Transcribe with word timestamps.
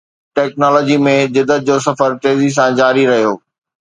ٽيڪنالاجيءَ 0.35 1.03
۾ 1.07 1.13
جدت 1.35 1.61
جو 1.67 1.75
سفر 1.87 2.09
تيزيءَ 2.23 2.51
سان 2.57 2.69
جاري 2.81 3.03
رهيو 3.13 3.33